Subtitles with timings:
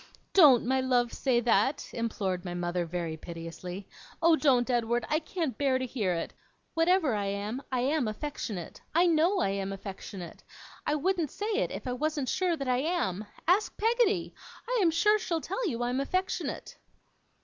[0.33, 3.87] 'Don't, my love, say that!' implored my mother very piteously.
[4.19, 5.05] 'Oh, don't, Edward!
[5.09, 6.33] I can't bear to hear it.
[6.73, 8.81] Whatever I am, I am affectionate.
[8.95, 10.43] I know I am affectionate.
[10.87, 13.27] I wouldn't say it, if I wasn't sure that I am.
[13.47, 14.33] Ask Peggotty.
[14.67, 16.77] I am sure she'll tell you I'm affectionate.